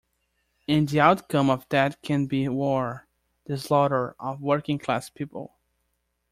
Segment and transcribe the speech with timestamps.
[0.67, 3.07] And the outcome of that can be war,
[3.45, 5.59] the slaughter of working class people.